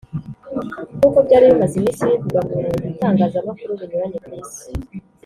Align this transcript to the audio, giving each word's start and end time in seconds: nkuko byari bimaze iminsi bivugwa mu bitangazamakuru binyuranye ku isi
nkuko 0.97 1.17
byari 1.25 1.45
bimaze 1.51 1.73
iminsi 1.77 2.01
bivugwa 2.09 2.39
mu 2.47 2.55
bitangazamakuru 2.85 3.71
binyuranye 3.79 4.17
ku 4.25 4.29
isi 4.41 4.69